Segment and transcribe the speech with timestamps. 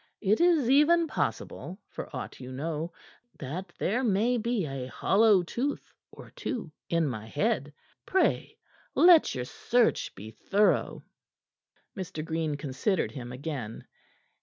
[0.21, 2.91] It is even possible, for aught you know,
[3.37, 7.71] that there may be a hollow tooth or two in my head.
[8.07, 8.57] Pray
[8.95, 11.03] let your search be thorough."
[11.95, 12.25] Mr.
[12.25, 13.85] Green considered him again.